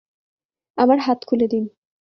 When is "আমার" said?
0.77-0.97